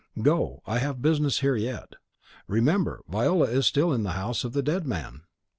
[0.23, 1.93] Go; I have business here yet.
[2.47, 5.25] Remember, Viola is still in the house of the dead man!"